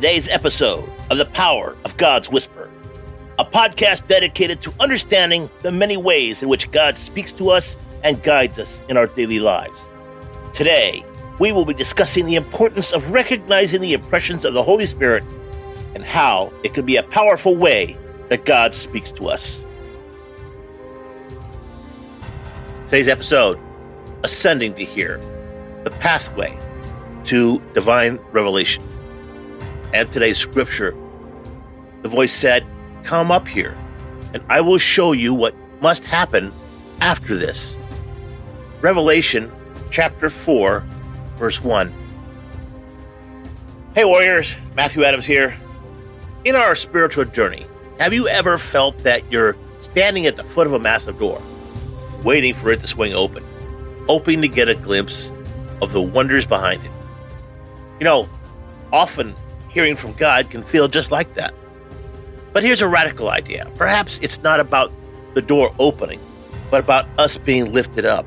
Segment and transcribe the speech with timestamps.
[0.00, 2.70] Today's episode of The Power of God's Whisper,
[3.38, 8.22] a podcast dedicated to understanding the many ways in which God speaks to us and
[8.22, 9.90] guides us in our daily lives.
[10.54, 11.04] Today,
[11.38, 15.22] we will be discussing the importance of recognizing the impressions of the Holy Spirit
[15.94, 17.98] and how it can be a powerful way
[18.30, 19.62] that God speaks to us.
[22.86, 23.60] Today's episode
[24.22, 25.18] Ascending to Hear,
[25.84, 26.58] the pathway
[27.24, 28.82] to divine revelation.
[29.92, 30.96] And today's scripture,
[32.02, 32.64] the voice said,
[33.02, 33.74] Come up here,
[34.32, 36.52] and I will show you what must happen
[37.00, 37.76] after this.
[38.80, 39.50] Revelation
[39.90, 40.84] chapter 4,
[41.36, 41.92] verse 1.
[43.96, 45.58] Hey, warriors, Matthew Adams here.
[46.44, 47.66] In our spiritual journey,
[47.98, 51.42] have you ever felt that you're standing at the foot of a massive door,
[52.22, 53.44] waiting for it to swing open,
[54.06, 55.32] hoping to get a glimpse
[55.82, 56.92] of the wonders behind it?
[57.98, 58.28] You know,
[58.92, 59.34] often
[59.70, 61.54] hearing from God can feel just like that.
[62.52, 63.70] But here's a radical idea.
[63.76, 64.92] Perhaps it's not about
[65.34, 66.20] the door opening,
[66.70, 68.26] but about us being lifted up.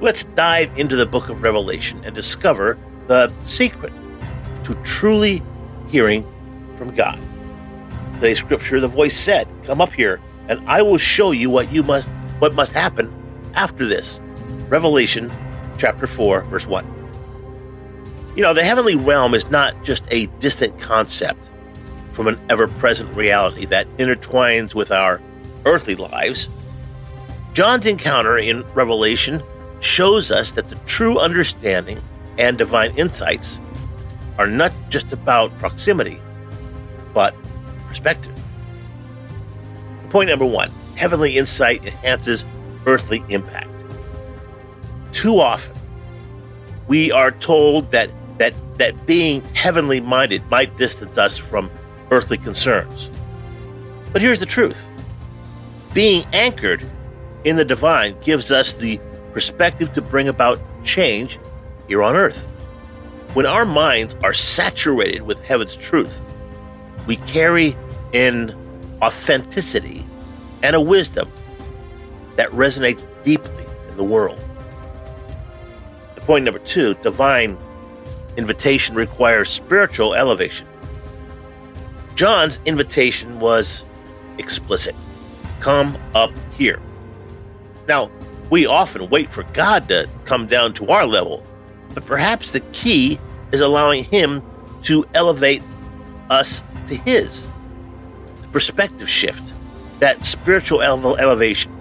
[0.00, 3.92] Let's dive into the book of Revelation and discover the secret
[4.64, 5.42] to truly
[5.88, 6.26] hearing
[6.76, 7.22] from God.
[8.14, 11.82] Today's scripture, the voice said, Come up here, and I will show you what you
[11.82, 13.12] must what must happen
[13.54, 14.20] after this.
[14.68, 15.30] Revelation
[15.76, 16.99] chapter 4, verse 1.
[18.36, 21.50] You know, the heavenly realm is not just a distant concept
[22.12, 25.20] from an ever present reality that intertwines with our
[25.64, 26.48] earthly lives.
[27.54, 29.42] John's encounter in Revelation
[29.80, 32.00] shows us that the true understanding
[32.38, 33.60] and divine insights
[34.38, 36.20] are not just about proximity,
[37.12, 37.34] but
[37.88, 38.34] perspective.
[40.10, 42.44] Point number one heavenly insight enhances
[42.86, 43.70] earthly impact.
[45.12, 45.76] Too often,
[46.86, 48.10] we are told that
[48.80, 51.70] that, being heavenly minded might distance us from
[52.10, 53.10] earthly concerns.
[54.10, 54.86] But here's the truth
[55.92, 56.82] being anchored
[57.44, 58.98] in the divine gives us the
[59.32, 61.38] perspective to bring about change
[61.88, 62.46] here on earth.
[63.34, 66.20] When our minds are saturated with heaven's truth,
[67.06, 67.76] we carry
[68.14, 68.56] an
[69.02, 70.06] authenticity
[70.62, 71.30] and a wisdom
[72.36, 74.42] that resonates deeply in the world.
[76.14, 77.58] The point number two divine
[78.36, 80.66] invitation requires spiritual elevation.
[82.14, 83.84] John's invitation was
[84.38, 84.94] explicit
[85.60, 86.80] come up here.
[87.86, 88.10] Now,
[88.50, 91.44] we often wait for God to come down to our level,
[91.94, 93.20] but perhaps the key
[93.52, 94.42] is allowing Him
[94.82, 95.62] to elevate
[96.30, 97.48] us to His.
[98.42, 99.52] The perspective shift,
[100.00, 101.72] that spiritual ele- elevation,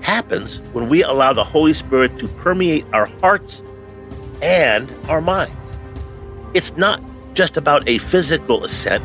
[0.00, 3.62] happens when we allow the Holy Spirit to permeate our hearts
[4.42, 5.63] and our minds.
[6.54, 7.02] It's not
[7.34, 9.04] just about a physical ascent,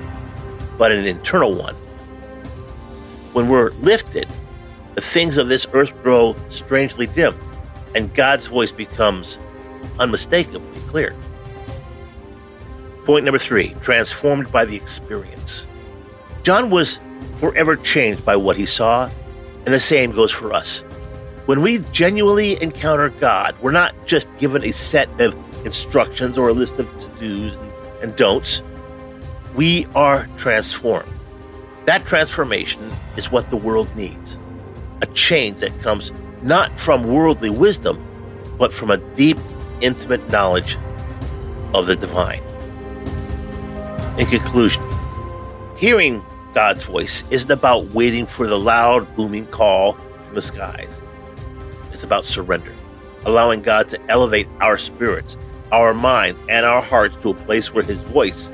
[0.78, 1.76] but an internal one.
[3.34, 4.28] When we're lifted,
[4.94, 7.36] the things of this earth grow strangely dim,
[7.96, 9.40] and God's voice becomes
[9.98, 11.16] unmistakably clear.
[13.06, 15.66] Point number three transformed by the experience.
[16.44, 17.00] John was
[17.38, 19.10] forever changed by what he saw,
[19.66, 20.82] and the same goes for us.
[21.48, 26.54] When we genuinely encounter God, we're not just given a set of instructions or a
[26.54, 27.58] list of to dos
[28.02, 28.62] and don'ts.
[29.56, 31.12] We are transformed.
[31.86, 32.82] That transformation
[33.18, 34.38] is what the world needs
[35.02, 36.12] a change that comes
[36.42, 38.06] not from worldly wisdom,
[38.58, 39.38] but from a deep,
[39.82, 40.78] intimate knowledge
[41.74, 42.44] of the divine.
[44.18, 44.84] In conclusion,
[45.78, 49.94] hearing God's voice isn't about waiting for the loud, booming call
[50.24, 51.02] from the skies.
[51.94, 52.76] It's about surrender,
[53.26, 55.38] allowing God to elevate our spirits
[55.72, 58.52] our minds, and our hearts to a place where His voice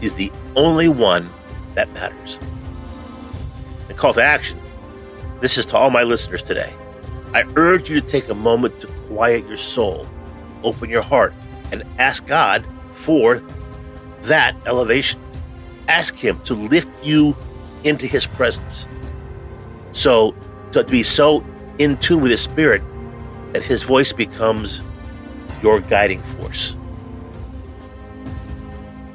[0.00, 1.30] is the only one
[1.74, 2.38] that matters.
[3.88, 4.60] And call to action
[5.40, 6.74] this is to all my listeners today.
[7.32, 10.08] I urge you to take a moment to quiet your soul,
[10.64, 11.32] open your heart,
[11.70, 13.40] and ask God for
[14.22, 15.20] that elevation.
[15.86, 17.36] Ask Him to lift you
[17.84, 18.86] into His presence.
[19.92, 20.34] So,
[20.72, 21.44] to be so
[21.78, 22.82] in tune with His Spirit
[23.52, 24.82] that His voice becomes
[25.62, 26.76] your guiding force.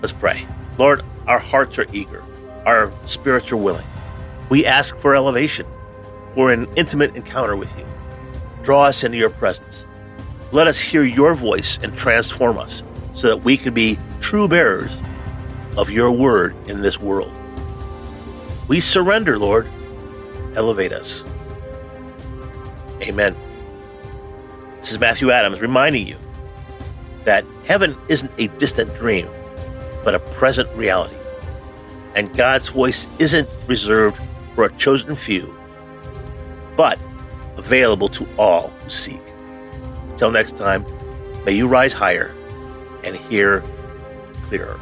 [0.01, 0.45] Let's pray.
[0.77, 2.23] Lord, our hearts are eager,
[2.65, 3.85] our spirits are willing.
[4.49, 5.65] We ask for elevation,
[6.33, 7.85] for an intimate encounter with you.
[8.63, 9.85] Draw us into your presence.
[10.51, 14.97] Let us hear your voice and transform us so that we can be true bearers
[15.77, 17.31] of your word in this world.
[18.67, 19.67] We surrender, Lord.
[20.55, 21.25] Elevate us.
[23.01, 23.35] Amen.
[24.79, 26.17] This is Matthew Adams reminding you
[27.25, 29.27] that heaven isn't a distant dream,
[30.03, 31.15] but a present reality.
[32.15, 34.21] And God's voice isn't reserved
[34.55, 35.57] for a chosen few,
[36.75, 36.99] but
[37.57, 39.21] available to all who seek.
[40.11, 40.85] Until next time,
[41.45, 42.35] may you rise higher
[43.03, 43.63] and hear
[44.43, 44.79] clearer.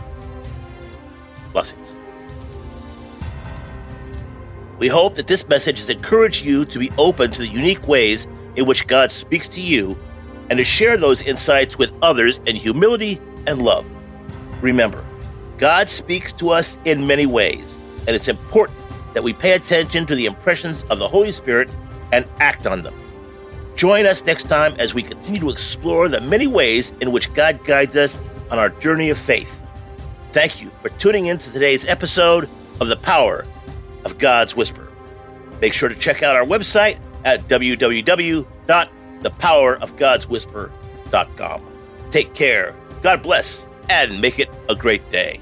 [1.54, 1.94] Blessings.
[4.78, 8.26] We hope that this message has encouraged you to be open to the unique ways
[8.56, 9.98] in which God speaks to you
[10.52, 13.86] and to share those insights with others in humility and love.
[14.62, 15.04] Remember,
[15.58, 18.78] God speaks to us in many ways, and it's important
[19.14, 21.70] that we pay attention to the impressions of the Holy Spirit
[22.12, 22.94] and act on them.
[23.78, 27.64] Join us next time as we continue to explore the many ways in which God
[27.64, 28.20] guides us
[28.50, 29.62] on our journey of faith.
[30.34, 32.50] Thank you for tuning in to today's episode
[32.82, 33.46] of The Power
[34.04, 34.92] of God's Whisper.
[35.62, 37.48] Make sure to check out our website at
[39.22, 41.62] www.thepowerofgodswhisper.com.
[42.12, 45.42] Take care, God bless, and make it a great day.